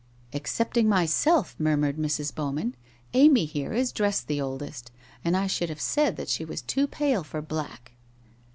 * 0.19 0.33
Excepting 0.33 0.89
myself,' 0.89 1.55
murmured 1.59 1.97
Mrs. 1.97 2.33
Bowman. 2.33 2.73
* 2.97 3.13
Amy 3.13 3.45
here 3.45 3.71
is 3.71 3.91
dressed 3.91 4.25
the 4.25 4.41
oldest. 4.41 4.89
And 5.23 5.37
I 5.37 5.45
should 5.45 5.69
have 5.69 5.79
said 5.79 6.15
that 6.17 6.27
she 6.27 6.43
was 6.43 6.63
too 6.63 6.87
pale 6.87 7.23
for 7.23 7.39
black.' 7.39 7.91